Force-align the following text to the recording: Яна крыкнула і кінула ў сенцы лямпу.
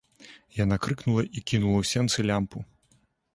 Яна 0.63 0.77
крыкнула 0.85 1.23
і 1.37 1.43
кінула 1.51 1.77
ў 1.83 1.91
сенцы 1.91 2.27
лямпу. 2.31 2.65